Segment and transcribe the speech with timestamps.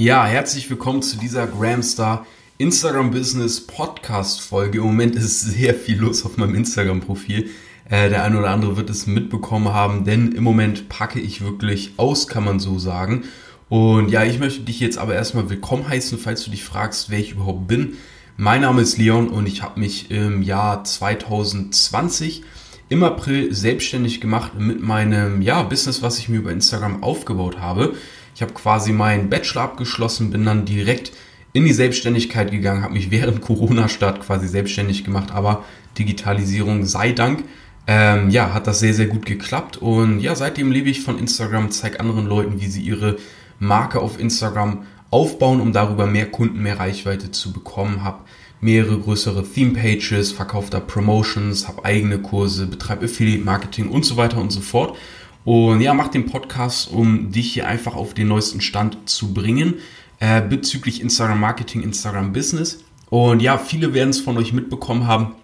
[0.00, 2.24] Ja, herzlich willkommen zu dieser Gramstar
[2.56, 4.78] Instagram Business Podcast Folge.
[4.78, 7.50] Im Moment ist sehr viel los auf meinem Instagram Profil.
[7.90, 11.94] Äh, der eine oder andere wird es mitbekommen haben, denn im Moment packe ich wirklich
[11.96, 13.24] aus, kann man so sagen.
[13.68, 17.18] Und ja, ich möchte dich jetzt aber erstmal willkommen heißen, falls du dich fragst, wer
[17.18, 17.94] ich überhaupt bin.
[18.36, 22.44] Mein Name ist Leon und ich habe mich im Jahr 2020
[22.88, 27.96] im April selbstständig gemacht mit meinem ja, Business, was ich mir über Instagram aufgebaut habe.
[28.38, 31.10] Ich habe quasi meinen Bachelor abgeschlossen, bin dann direkt
[31.52, 35.64] in die Selbstständigkeit gegangen, habe mich während Corona-Start quasi selbstständig gemacht, aber
[35.98, 37.42] Digitalisierung sei Dank.
[37.88, 41.72] Ähm, ja, hat das sehr, sehr gut geklappt und ja, seitdem lebe ich von Instagram,
[41.72, 43.16] zeige anderen Leuten, wie sie ihre
[43.58, 48.04] Marke auf Instagram aufbauen, um darüber mehr Kunden, mehr Reichweite zu bekommen.
[48.04, 48.20] Habe
[48.60, 54.52] mehrere größere Theme-Pages, verkaufe da Promotions, habe eigene Kurse, betreibe Affiliate-Marketing und so weiter und
[54.52, 54.96] so fort.
[55.44, 59.74] Und ja, mach den Podcast, um dich hier einfach auf den neuesten Stand zu bringen
[60.20, 62.84] äh, bezüglich Instagram Marketing, Instagram Business.
[63.10, 65.34] Und ja, viele werden es von euch mitbekommen haben.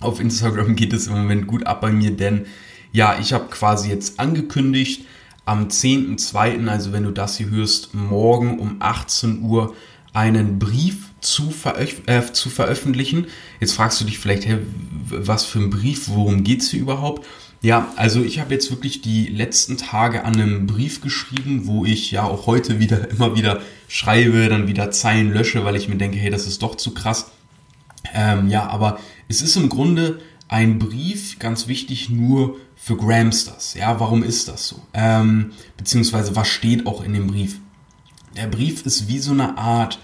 [0.00, 2.46] Auf Instagram geht es im Moment gut ab bei mir, denn
[2.92, 5.06] ja, ich habe quasi jetzt angekündigt,
[5.44, 9.74] am 10.2., also wenn du das hier hörst, morgen um 18 Uhr
[10.12, 13.26] einen Brief zu, veröf äh, zu veröffentlichen.
[13.60, 14.58] Jetzt fragst du dich vielleicht, hey,
[15.08, 17.26] was für ein Brief, worum geht es hier überhaupt?
[17.62, 22.10] Ja, also ich habe jetzt wirklich die letzten Tage an einem Brief geschrieben, wo ich
[22.10, 26.16] ja auch heute wieder immer wieder schreibe, dann wieder Zeilen lösche, weil ich mir denke,
[26.16, 27.30] hey, das ist doch zu krass.
[28.14, 33.74] Ähm, ja, aber es ist im Grunde ein Brief, ganz wichtig, nur für Gramsters.
[33.74, 34.82] Ja, warum ist das so?
[34.94, 37.60] Ähm, beziehungsweise was steht auch in dem Brief?
[38.36, 39.98] Der Brief ist wie so eine Art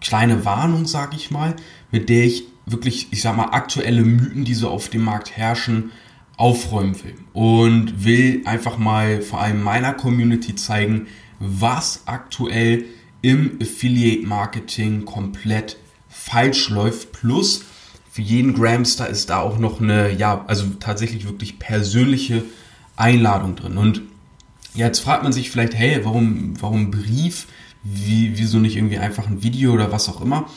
[0.00, 1.54] kleine Warnung, sag ich mal,
[1.90, 5.92] mit der ich wirklich, ich sag mal, aktuelle Mythen, die so auf dem Markt herrschen,
[6.36, 11.06] aufräumen will und will einfach mal vor allem meiner Community zeigen,
[11.38, 12.84] was aktuell
[13.22, 15.76] im Affiliate Marketing komplett
[16.08, 17.12] falsch läuft.
[17.12, 17.64] Plus
[18.10, 22.44] für jeden Gramstar ist da auch noch eine, ja, also tatsächlich wirklich persönliche
[22.96, 23.76] Einladung drin.
[23.76, 24.02] Und
[24.74, 27.46] jetzt fragt man sich vielleicht, hey, warum, warum Brief?
[27.82, 30.48] Wie, wieso nicht irgendwie einfach ein Video oder was auch immer?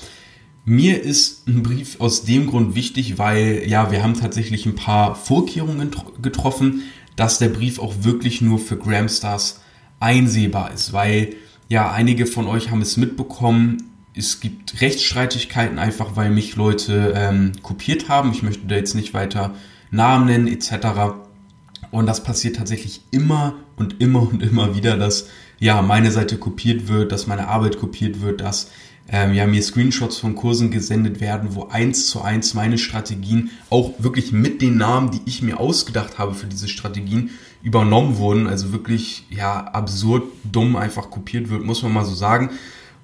[0.70, 5.16] Mir ist ein Brief aus dem Grund wichtig, weil ja, wir haben tatsächlich ein paar
[5.16, 5.92] Vorkehrungen
[6.22, 6.84] getroffen,
[7.16, 9.62] dass der Brief auch wirklich nur für Gramstars
[10.02, 11.36] einsehbar ist, weil
[11.70, 13.78] ja, einige von euch haben es mitbekommen.
[14.14, 18.34] Es gibt Rechtsstreitigkeiten einfach, weil mich Leute ähm, kopiert haben.
[18.34, 19.56] Ich möchte da jetzt nicht weiter
[19.90, 21.16] Namen nennen etc.
[21.92, 25.30] Und das passiert tatsächlich immer und immer und immer wieder, dass
[25.60, 28.70] ja meine Seite kopiert wird, dass meine Arbeit kopiert wird, dass
[29.10, 33.94] ähm, ja, mir Screenshots von Kursen gesendet werden, wo eins zu eins meine Strategien auch
[34.00, 37.32] wirklich mit den Namen, die ich mir ausgedacht habe für diese Strategien,
[37.64, 38.48] übernommen wurden.
[38.48, 42.52] Also wirklich, ja, absurd dumm einfach kopiert wird, muss man mal so sagen.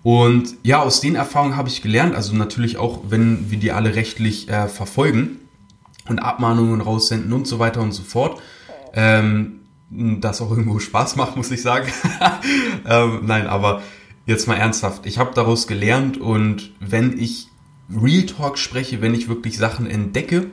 [0.04, 3.96] Und ja, aus den Erfahrungen habe ich gelernt, also natürlich auch, wenn wir die alle
[3.96, 5.40] rechtlich äh, verfolgen
[6.10, 8.42] und Abmahnungen raussenden und so weiter und so fort.
[8.94, 9.60] Ähm,
[9.90, 11.88] das auch irgendwo Spaß macht, muss ich sagen.
[12.90, 13.82] ähm, nein, aber
[14.26, 17.48] jetzt mal ernsthaft, ich habe daraus gelernt und wenn ich
[17.90, 20.48] Real Talk spreche, wenn ich wirklich Sachen entdecke,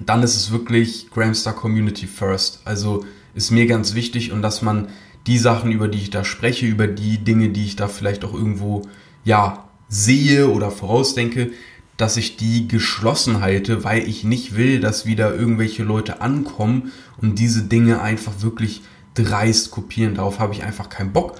[0.00, 2.60] dann ist es wirklich Gramstar Community First.
[2.64, 3.04] Also
[3.34, 4.88] ist mir ganz wichtig und dass man
[5.26, 8.34] die Sachen, über die ich da spreche, über die Dinge, die ich da vielleicht auch
[8.34, 8.82] irgendwo,
[9.24, 11.52] ja, sehe oder vorausdenke,
[11.96, 17.38] dass ich die geschlossen halte, weil ich nicht will, dass wieder irgendwelche Leute ankommen und
[17.38, 18.82] diese Dinge einfach wirklich
[19.14, 20.14] dreist kopieren.
[20.14, 21.36] Darauf habe ich einfach keinen Bock.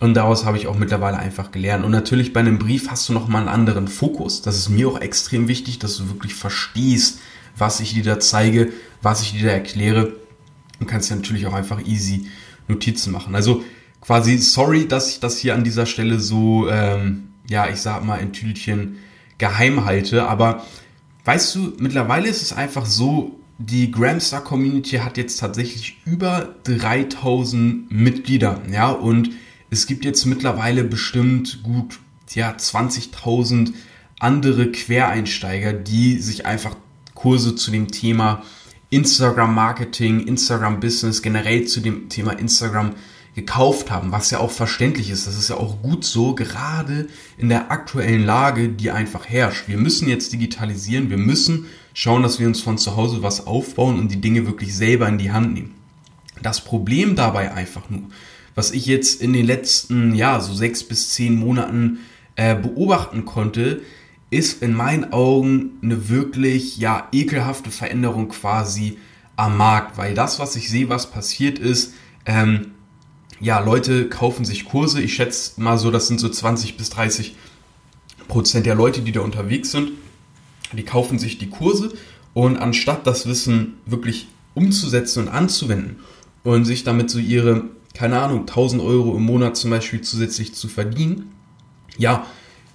[0.00, 1.84] Und daraus habe ich auch mittlerweile einfach gelernt.
[1.84, 4.42] Und natürlich bei einem Brief hast du nochmal einen anderen Fokus.
[4.42, 7.20] Das ist mir auch extrem wichtig, dass du wirklich verstehst,
[7.56, 10.12] was ich dir da zeige, was ich dir da erkläre.
[10.78, 12.26] Und kannst ja natürlich auch einfach easy
[12.68, 13.34] Notizen machen.
[13.34, 13.64] Also
[14.02, 18.16] quasi sorry, dass ich das hier an dieser Stelle so, ähm, ja, ich sag mal,
[18.16, 18.98] in Tütchen
[19.38, 20.28] geheim halte.
[20.28, 20.64] Aber
[21.24, 27.90] weißt du, mittlerweile ist es einfach so, die Gramstar Community hat jetzt tatsächlich über 3000
[27.90, 29.30] Mitglieder, ja, und
[29.76, 31.98] es gibt jetzt mittlerweile bestimmt gut
[32.32, 33.74] ja, 20.000
[34.18, 36.74] andere Quereinsteiger, die sich einfach
[37.14, 38.42] Kurse zu dem Thema
[38.88, 42.94] Instagram Marketing, Instagram Business, generell zu dem Thema Instagram
[43.34, 45.26] gekauft haben, was ja auch verständlich ist.
[45.26, 49.68] Das ist ja auch gut so, gerade in der aktuellen Lage, die einfach herrscht.
[49.68, 53.98] Wir müssen jetzt digitalisieren, wir müssen schauen, dass wir uns von zu Hause was aufbauen
[53.98, 55.75] und die Dinge wirklich selber in die Hand nehmen.
[56.42, 58.02] Das Problem dabei einfach nur,
[58.54, 61.98] was ich jetzt in den letzten, ja, so sechs bis zehn Monaten
[62.36, 63.82] äh, beobachten konnte,
[64.30, 68.98] ist in meinen Augen eine wirklich, ja, ekelhafte Veränderung quasi
[69.36, 71.94] am Markt, weil das, was ich sehe, was passiert ist,
[72.24, 72.72] ähm,
[73.40, 75.02] ja, Leute kaufen sich Kurse.
[75.02, 77.36] Ich schätze mal so, das sind so 20 bis 30
[78.28, 79.92] Prozent der Leute, die da unterwegs sind.
[80.72, 81.92] Die kaufen sich die Kurse
[82.32, 86.00] und anstatt das Wissen wirklich umzusetzen und anzuwenden
[86.46, 90.68] und sich damit so ihre, keine Ahnung, 1000 Euro im Monat zum Beispiel zusätzlich zu
[90.68, 91.32] verdienen,
[91.98, 92.24] ja,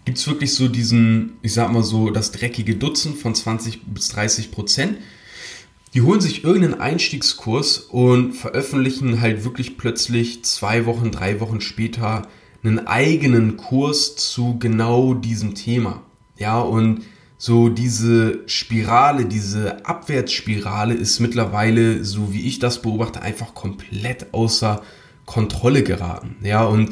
[0.04, 4.10] gibt es wirklich so diesen, ich sag mal so, das dreckige Dutzend von 20 bis
[4.10, 4.98] 30 Prozent.
[5.94, 12.28] Die holen sich irgendeinen Einstiegskurs und veröffentlichen halt wirklich plötzlich zwei Wochen, drei Wochen später
[12.64, 16.02] einen eigenen Kurs zu genau diesem Thema.
[16.38, 17.04] Ja, und
[17.44, 24.84] so diese Spirale, diese Abwärtsspirale ist mittlerweile, so wie ich das beobachte, einfach komplett außer
[25.26, 26.36] Kontrolle geraten.
[26.44, 26.92] Ja, und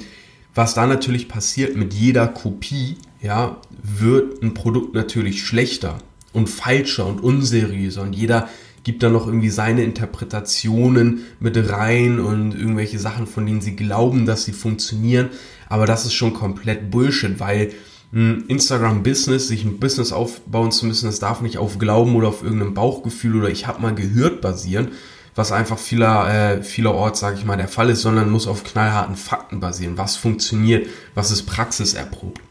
[0.55, 5.99] was da natürlich passiert mit jeder Kopie, ja, wird ein Produkt natürlich schlechter
[6.33, 8.49] und falscher und unseriöser und jeder
[8.81, 14.25] gibt da noch irgendwie seine Interpretationen mit rein und irgendwelche Sachen, von denen sie glauben,
[14.25, 15.29] dass sie funktionieren.
[15.67, 17.71] Aber das ist schon komplett Bullshit, weil
[18.11, 22.73] Instagram-Business, sich ein Business aufbauen zu müssen, das darf nicht auf Glauben oder auf irgendeinem
[22.73, 24.89] Bauchgefühl oder ich habe mal gehört basieren,
[25.35, 29.15] was einfach vieler, äh, vielerorts, sage ich mal, der Fall ist, sondern muss auf knallharten
[29.15, 29.97] Fakten basieren.
[29.97, 32.41] Was funktioniert, was ist praxiserprobt.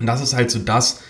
[0.00, 1.00] Und das ist halt so das,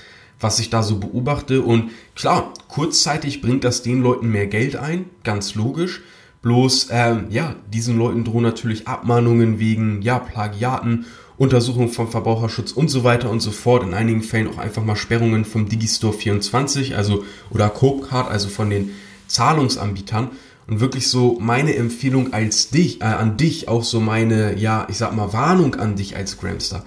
[0.40, 1.62] was ich da so beobachte.
[1.62, 6.02] Und klar, kurzzeitig bringt das den Leuten mehr Geld ein, ganz logisch.
[6.42, 11.06] Bloß, ähm, ja, diesen Leuten drohen natürlich Abmahnungen wegen, ja, Plagiaten,
[11.38, 13.82] Untersuchung vom Verbraucherschutz und so weiter und so fort.
[13.82, 18.70] In einigen Fällen auch einfach mal Sperrungen vom Digistore 24, also, oder Copecard, also von
[18.70, 18.90] den
[19.26, 20.30] Zahlungsanbietern.
[20.66, 24.96] Und wirklich so meine Empfehlung als dich, äh, an dich, auch so meine, ja, ich
[24.96, 26.84] sag mal, Warnung an dich als Gramster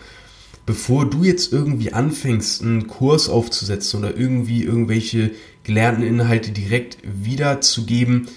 [0.69, 5.31] bevor du jetzt irgendwie anfängst, einen Kurs aufzusetzen oder irgendwie irgendwelche
[5.63, 8.28] gelernten Inhalte direkt wiederzugeben,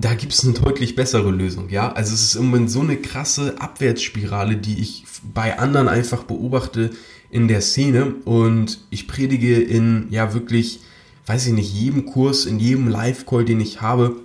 [0.00, 1.90] da gibt es eine deutlich bessere Lösung, ja.
[1.92, 5.04] Also es ist im Moment so eine krasse Abwärtsspirale, die ich
[5.34, 6.90] bei anderen einfach beobachte
[7.30, 10.80] in der Szene und ich predige in ja wirklich,
[11.26, 14.16] weiß ich nicht, jedem Kurs, in jedem Live-Call, den ich habe,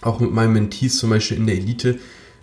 [0.00, 1.98] auch mit meinen Mentees zum Beispiel in der Elite,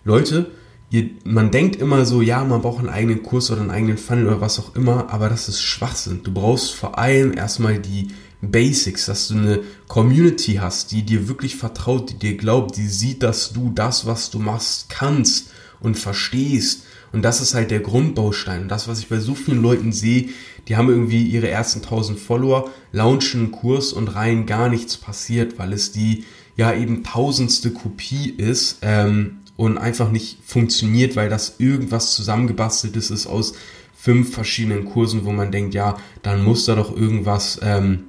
[0.05, 0.51] Leute,
[0.91, 4.27] ihr, man denkt immer so, ja, man braucht einen eigenen Kurs oder einen eigenen Funnel
[4.27, 6.21] oder was auch immer, aber das ist Schwachsinn.
[6.23, 8.09] Du brauchst vor allem erstmal die
[8.41, 13.23] Basics, dass du eine Community hast, die dir wirklich vertraut, die dir glaubt, die sieht,
[13.23, 15.51] dass du das, was du machst, kannst
[15.81, 16.83] und verstehst.
[17.11, 18.63] Und das ist halt der Grundbaustein.
[18.63, 20.29] Und das, was ich bei so vielen Leuten sehe,
[20.67, 25.57] die haben irgendwie ihre ersten 1000 Follower, launchen einen Kurs und rein gar nichts passiert,
[25.57, 26.25] weil es die
[26.55, 33.27] ja eben tausendste Kopie ist ähm, und einfach nicht funktioniert, weil das irgendwas zusammengebasteltes ist
[33.27, 33.53] aus
[33.93, 38.05] fünf verschiedenen Kursen, wo man denkt, ja, dann muss da doch irgendwas, ähm,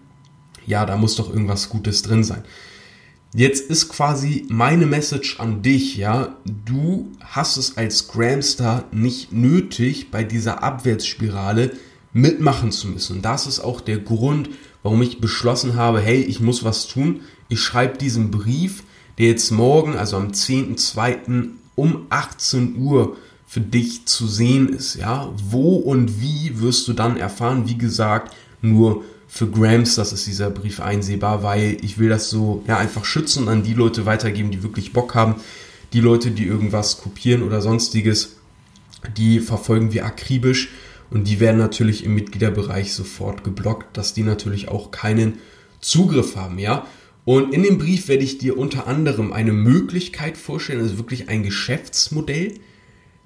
[0.70, 2.44] ja, da muss doch irgendwas Gutes drin sein.
[3.34, 10.10] Jetzt ist quasi meine Message an dich, ja, du hast es als Gramstar nicht nötig,
[10.10, 11.72] bei dieser Abwärtsspirale
[12.12, 13.22] mitmachen zu müssen.
[13.22, 14.50] Das ist auch der Grund,
[14.82, 17.20] warum ich beschlossen habe, hey, ich muss was tun.
[17.48, 18.82] Ich schreibe diesen Brief,
[19.18, 21.50] der jetzt morgen, also am 10.2.
[21.76, 24.96] um 18 Uhr für dich zu sehen ist.
[24.96, 27.68] Ja, wo und wie wirst du dann erfahren?
[27.68, 32.64] Wie gesagt, nur für Grams, das ist dieser Brief einsehbar, weil ich will das so
[32.66, 35.36] ja einfach schützen und an die Leute weitergeben, die wirklich Bock haben.
[35.92, 38.36] Die Leute, die irgendwas kopieren oder sonstiges,
[39.16, 40.70] die verfolgen wir akribisch
[41.10, 45.38] und die werden natürlich im Mitgliederbereich sofort geblockt, dass die natürlich auch keinen
[45.80, 46.86] Zugriff haben, ja.
[47.24, 51.44] Und in dem Brief werde ich dir unter anderem eine Möglichkeit vorstellen, also wirklich ein
[51.44, 52.54] Geschäftsmodell,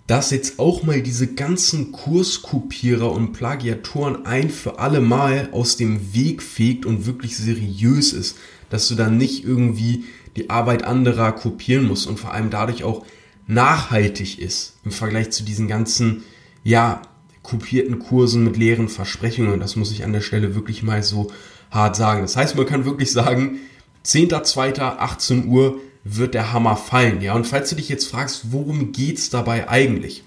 [0.06, 6.14] das jetzt auch mal diese ganzen Kurskopierer und Plagiatoren ein für alle Mal aus dem
[6.14, 8.36] Weg fegt und wirklich seriös ist,
[8.68, 10.04] dass du dann nicht irgendwie
[10.36, 13.04] die Arbeit anderer kopieren musst und vor allem dadurch auch
[13.46, 16.22] nachhaltig ist im Vergleich zu diesen ganzen,
[16.64, 17.02] ja,
[17.42, 19.60] kopierten Kursen mit leeren Versprechungen.
[19.60, 21.30] Das muss ich an der Stelle wirklich mal so
[21.70, 22.22] hart sagen.
[22.22, 23.58] Das heißt, man kann wirklich sagen,
[24.04, 27.22] 10.2.18 Uhr wird der Hammer fallen.
[27.22, 30.22] Ja, und falls du dich jetzt fragst, worum geht's dabei eigentlich?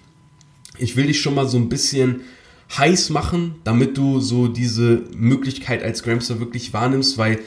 [0.79, 2.21] Ich will dich schon mal so ein bisschen
[2.75, 7.39] heiß machen, damit du so diese Möglichkeit als Gramster wirklich wahrnimmst, weil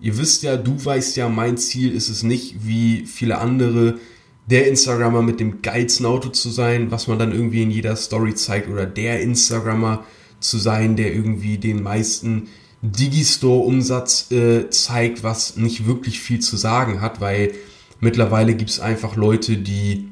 [0.00, 3.98] ihr wisst ja, du weißt ja, mein Ziel ist es nicht, wie viele andere,
[4.46, 8.34] der Instagrammer mit dem geilsten Auto zu sein, was man dann irgendwie in jeder Story
[8.34, 10.04] zeigt, oder der Instagrammer
[10.40, 12.48] zu sein, der irgendwie den meisten
[12.82, 17.52] Digistore-Umsatz äh, zeigt, was nicht wirklich viel zu sagen hat, weil
[18.00, 20.08] mittlerweile gibt es einfach Leute, die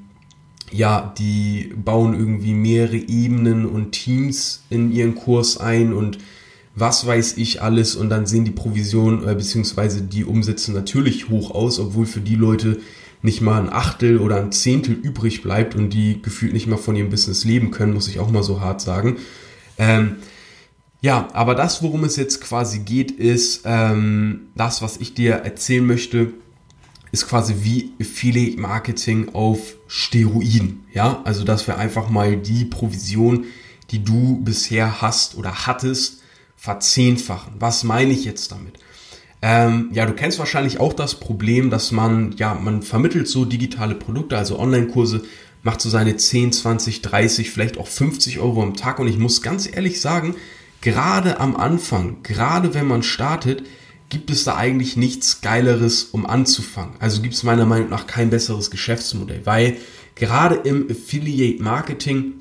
[0.73, 6.19] ja, die bauen irgendwie mehrere Ebenen und Teams in ihren Kurs ein und
[6.75, 10.03] was weiß ich alles und dann sehen die Provisionen äh, bzw.
[10.03, 12.81] die Umsätze natürlich hoch aus, obwohl für die Leute
[13.23, 16.95] nicht mal ein Achtel oder ein Zehntel übrig bleibt und die gefühlt nicht mal von
[16.97, 19.17] ihrem Business leben können, muss ich auch mal so hart sagen.
[19.79, 20.17] Ähm,
[21.01, 25.87] ja, aber das, worum es jetzt quasi geht, ist ähm, das, was ich dir erzählen
[25.87, 26.33] möchte,
[27.13, 30.85] ist quasi wie Affiliate Marketing auf Steroiden.
[30.93, 33.45] Ja, also dass wir einfach mal die Provision,
[33.91, 36.23] die du bisher hast oder hattest,
[36.57, 37.55] verzehnfachen.
[37.59, 38.79] Was meine ich jetzt damit?
[39.43, 43.95] Ähm, ja, du kennst wahrscheinlich auch das Problem, dass man, ja, man vermittelt so digitale
[43.95, 45.23] Produkte, also Online-Kurse,
[45.63, 48.99] macht so seine 10, 20, 30, vielleicht auch 50 Euro am Tag.
[48.99, 50.35] Und ich muss ganz ehrlich sagen,
[50.81, 53.65] gerade am Anfang, gerade wenn man startet,
[54.09, 56.95] gibt es da eigentlich nichts Geileres, um anzufangen.
[57.01, 59.77] Also gibt es meiner Meinung nach kein besseres Geschäftsmodell, weil
[60.15, 62.35] gerade im Affiliate Marketing,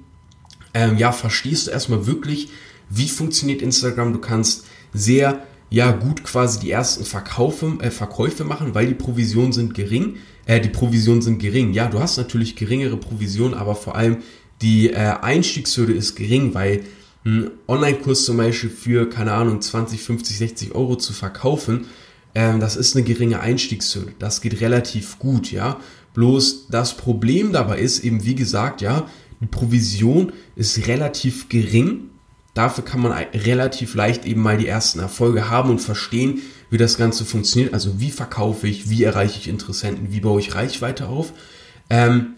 [0.74, 2.50] ähm, ja, verstehst du erstmal wirklich,
[2.90, 4.14] wie funktioniert Instagram.
[4.14, 9.52] Du kannst sehr, ja, gut quasi die ersten Verkaufe, äh, Verkäufe machen, weil die Provisionen
[9.52, 10.18] sind gering.
[10.46, 11.74] Äh, die Provisionen sind gering.
[11.74, 14.18] Ja, du hast natürlich geringere Provisionen, aber vor allem
[14.62, 16.84] die äh, Einstiegshürde ist gering, weil
[17.26, 21.88] einen Online-Kurs zum Beispiel für, keine Ahnung, 20, 50, 60 Euro zu verkaufen,
[22.36, 24.14] ähm, das ist eine geringe Einstiegshürde.
[24.20, 25.80] Das geht relativ gut, ja.
[26.14, 29.08] Bloß das Problem dabei ist eben, wie gesagt, ja,
[29.42, 32.10] die Provision ist relativ gering.
[32.54, 36.98] Dafür kann man relativ leicht eben mal die ersten Erfolge haben und verstehen, wie das
[36.98, 37.74] Ganze funktioniert.
[37.74, 41.34] Also wie verkaufe ich, wie erreiche ich Interessenten, wie baue ich Reichweite auf.
[41.90, 42.36] Ähm,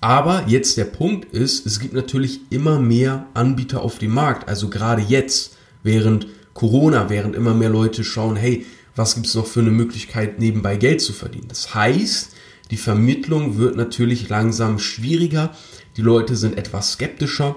[0.00, 4.48] aber jetzt der Punkt ist, es gibt natürlich immer mehr Anbieter auf dem Markt.
[4.48, 9.46] Also gerade jetzt, während Corona, während immer mehr Leute schauen, hey, was gibt es noch
[9.46, 11.48] für eine Möglichkeit, nebenbei Geld zu verdienen.
[11.48, 12.30] Das heißt,
[12.70, 15.54] die Vermittlung wird natürlich langsam schwieriger.
[15.96, 17.56] Die Leute sind etwas skeptischer.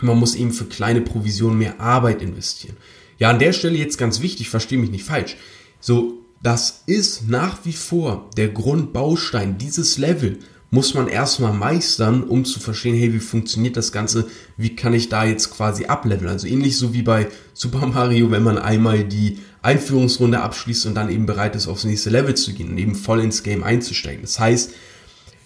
[0.00, 2.76] Man muss eben für kleine Provisionen mehr Arbeit investieren.
[3.18, 5.36] Ja, an der Stelle jetzt ganz wichtig, verstehe mich nicht falsch.
[5.80, 10.40] So, das ist nach wie vor der Grundbaustein dieses Level
[10.74, 14.26] muss man erstmal meistern, um zu verstehen, hey, wie funktioniert das Ganze,
[14.56, 16.28] wie kann ich da jetzt quasi ableveln.
[16.28, 21.10] Also ähnlich so wie bei Super Mario, wenn man einmal die Einführungsrunde abschließt und dann
[21.10, 24.22] eben bereit ist, aufs nächste Level zu gehen und eben voll ins Game einzusteigen.
[24.22, 24.72] Das heißt,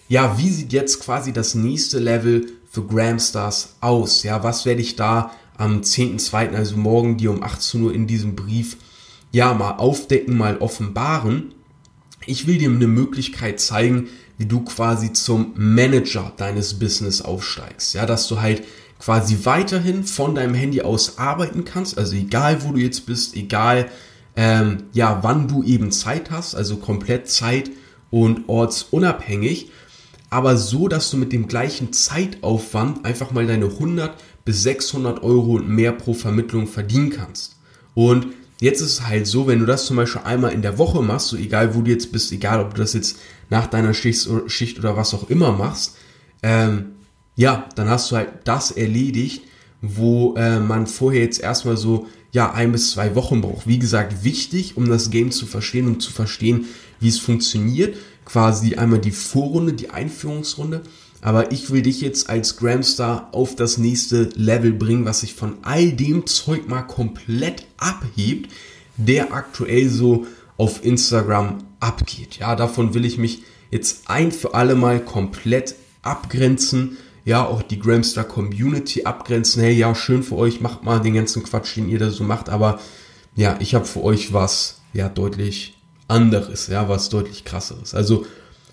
[0.07, 4.23] ja, wie sieht jetzt quasi das nächste Level für Gramstars aus?
[4.23, 8.35] Ja, was werde ich da am 10.2., also morgen dir um 18 Uhr in diesem
[8.35, 8.77] Brief,
[9.31, 11.53] ja, mal aufdecken, mal offenbaren?
[12.25, 14.07] Ich will dir eine Möglichkeit zeigen,
[14.39, 17.93] wie du quasi zum Manager deines Business aufsteigst.
[17.93, 18.63] Ja, dass du halt
[18.97, 23.89] quasi weiterhin von deinem Handy aus arbeiten kannst, also egal wo du jetzt bist, egal
[24.35, 27.69] ähm, ja wann du eben Zeit hast, also komplett zeit-
[28.11, 29.71] und ortsunabhängig,
[30.29, 34.15] aber so, dass du mit dem gleichen Zeitaufwand einfach mal deine 100
[34.45, 37.57] bis 600 Euro mehr pro Vermittlung verdienen kannst.
[37.93, 38.27] Und
[38.61, 41.29] Jetzt ist es halt so, wenn du das zum Beispiel einmal in der Woche machst,
[41.29, 43.17] so egal wo du jetzt bist, egal ob du das jetzt
[43.49, 45.95] nach deiner Schicht oder was auch immer machst,
[46.43, 46.93] ähm,
[47.35, 49.43] ja, dann hast du halt das erledigt,
[49.81, 53.65] wo äh, man vorher jetzt erstmal so, ja, ein bis zwei Wochen braucht.
[53.65, 56.65] Wie gesagt, wichtig, um das Game zu verstehen und zu verstehen,
[56.99, 57.95] wie es funktioniert.
[58.25, 60.83] Quasi einmal die Vorrunde, die Einführungsrunde
[61.21, 65.57] aber ich will dich jetzt als Gramstar auf das nächste Level bringen, was sich von
[65.63, 68.51] all dem Zeug mal komplett abhebt,
[68.97, 70.25] der aktuell so
[70.57, 72.37] auf Instagram abgeht.
[72.39, 76.97] Ja, davon will ich mich jetzt ein für alle Mal komplett abgrenzen.
[77.25, 79.61] Ja, auch die Gramstar Community abgrenzen.
[79.61, 82.49] Hey, ja, schön für euch, macht mal den ganzen Quatsch, den ihr da so macht.
[82.49, 82.79] Aber
[83.35, 87.93] ja, ich habe für euch was, ja, deutlich anderes, ja, was deutlich krasseres.
[87.93, 88.25] Also,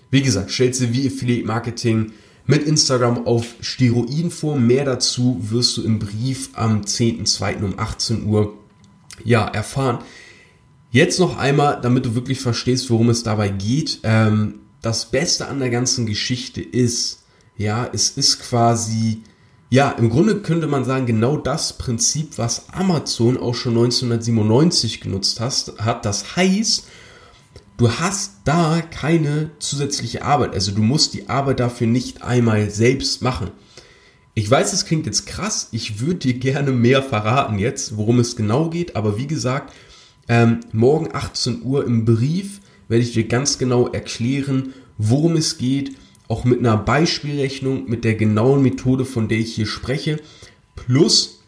[0.09, 2.13] wie gesagt, stellst du wie Affiliate Marketing
[2.47, 4.65] mit Instagram auf Steroidenform.
[4.65, 7.63] Mehr dazu wirst du im Brief am 10.2.
[7.63, 8.53] um 18 Uhr
[9.23, 9.99] ja, erfahren.
[10.97, 13.99] Jetzt noch einmal, damit du wirklich verstehst, worum es dabei geht.
[14.01, 17.19] Ähm, das Beste an der ganzen Geschichte ist,
[17.55, 19.21] ja, es ist quasi,
[19.69, 25.39] ja, im Grunde könnte man sagen, genau das Prinzip, was Amazon auch schon 1997 genutzt
[25.39, 26.03] hat.
[26.03, 26.87] Das heißt,
[27.77, 30.55] du hast da keine zusätzliche Arbeit.
[30.55, 33.51] Also du musst die Arbeit dafür nicht einmal selbst machen.
[34.33, 35.67] Ich weiß, es klingt jetzt krass.
[35.73, 38.95] Ich würde dir gerne mehr verraten jetzt, worum es genau geht.
[38.95, 39.73] Aber wie gesagt,
[40.27, 45.95] ähm, morgen 18 Uhr im Brief werde ich dir ganz genau erklären, worum es geht.
[46.27, 50.19] Auch mit einer Beispielrechnung, mit der genauen Methode, von der ich hier spreche.
[50.75, 51.39] Plus,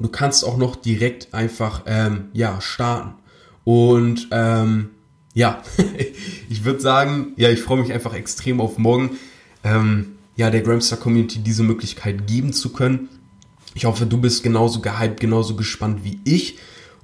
[0.00, 3.14] du kannst auch noch direkt einfach ähm, ja starten.
[3.64, 4.90] Und ähm,
[5.34, 5.62] ja,
[6.50, 9.18] ich würde sagen, ja, ich freue mich einfach extrem auf morgen,
[9.64, 13.08] ähm, ja, der Gramstar Community diese Möglichkeit geben zu können.
[13.74, 16.58] Ich hoffe, du bist genauso gehypt, genauso gespannt wie ich.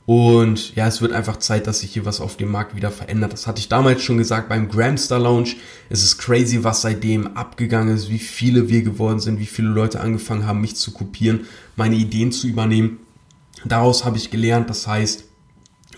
[0.09, 3.35] Und ja, es wird einfach Zeit, dass sich hier was auf dem Markt wieder verändert.
[3.35, 5.51] Das hatte ich damals schon gesagt beim Gramstar Lounge.
[5.91, 10.01] Es ist crazy, was seitdem abgegangen ist, wie viele wir geworden sind, wie viele Leute
[10.01, 11.41] angefangen haben, mich zu kopieren,
[11.77, 13.01] meine Ideen zu übernehmen.
[13.67, 15.25] Daraus habe ich gelernt, das heißt,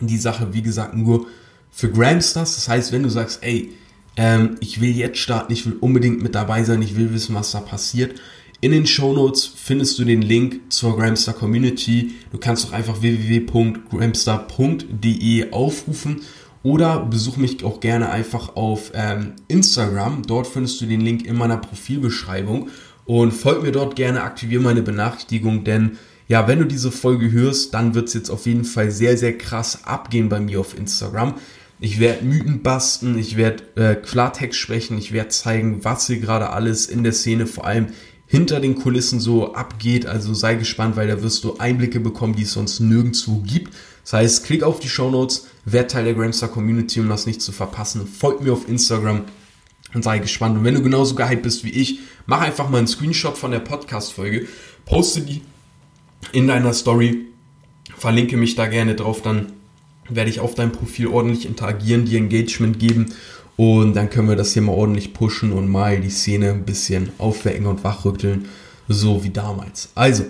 [0.01, 1.29] die Sache, wie gesagt, nur
[1.71, 2.57] für Gramstars.
[2.57, 3.71] Das heißt, wenn du sagst, ey,
[4.17, 7.53] ähm, ich will jetzt starten, ich will unbedingt mit dabei sein, ich will wissen, was
[7.53, 8.21] da passiert,
[8.61, 12.13] in den Show Notes findest du den Link zur Gramstar Community.
[12.31, 16.21] Du kannst doch einfach www.gramstar.de aufrufen
[16.63, 20.23] oder besuch mich auch gerne einfach auf ähm, Instagram.
[20.27, 22.69] Dort findest du den Link in meiner Profilbeschreibung
[23.07, 25.97] und folg mir dort gerne, aktiviere meine Benachrichtigung, denn
[26.29, 29.37] ja, wenn du diese Folge hörst, dann wird es jetzt auf jeden Fall sehr, sehr
[29.37, 31.35] krass abgehen bei mir auf Instagram.
[31.81, 36.51] Ich werde Mythen basten, ich werde äh, Klartext sprechen, ich werde zeigen, was hier gerade
[36.51, 37.89] alles in der Szene, vor allem
[38.31, 40.07] hinter den Kulissen so abgeht.
[40.07, 43.75] Also sei gespannt, weil da wirst du Einblicke bekommen, die es sonst nirgendwo gibt.
[44.05, 47.43] Das heißt, klick auf die Show Notes, werd Teil der Gramstar Community, um das nicht
[47.43, 48.07] zu verpassen.
[48.07, 49.25] Folgt mir auf Instagram
[49.95, 50.57] und sei gespannt.
[50.57, 53.59] Und wenn du genauso gehypt bist wie ich, mach einfach mal einen Screenshot von der
[53.59, 54.47] Podcast-Folge,
[54.85, 55.43] poste die
[56.31, 57.27] in deiner Story,
[57.99, 59.55] verlinke mich da gerne drauf, dann
[60.09, 63.07] werde ich auf deinem Profil ordentlich interagieren, dir Engagement geben
[63.57, 67.11] und dann können wir das hier mal ordentlich pushen und mal die Szene ein bisschen
[67.19, 68.47] aufwecken und wachrütteln,
[68.89, 69.91] so wie damals.
[69.95, 70.25] Also,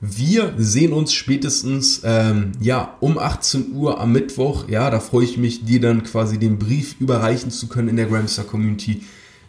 [0.00, 4.66] wir sehen uns spätestens ähm, ja um 18 Uhr am Mittwoch.
[4.68, 8.06] Ja, da freue ich mich, dir dann quasi den Brief überreichen zu können in der
[8.06, 9.02] Gramstar Community.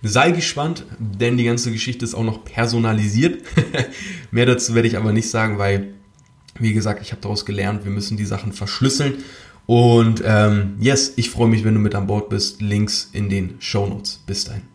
[0.04, 3.44] Sei gespannt, denn die ganze Geschichte ist auch noch personalisiert.
[4.32, 5.94] Mehr dazu werde ich aber nicht sagen, weil,
[6.60, 9.14] wie gesagt, ich habe daraus gelernt, wir müssen die Sachen verschlüsseln
[9.66, 12.62] und ähm, yes, ich freue mich, wenn du mit an Bord bist.
[12.62, 14.22] Links in den Show Notes.
[14.26, 14.71] Bis dahin.